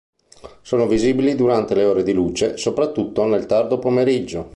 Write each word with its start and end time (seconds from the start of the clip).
Sono 0.63 0.87
visibili 0.87 1.35
durante 1.35 1.75
le 1.75 1.83
ore 1.85 2.01
di 2.01 2.11
luce, 2.11 2.57
soprattutto 2.57 3.23
nel 3.27 3.45
tardo 3.45 3.77
pomeriggio. 3.77 4.49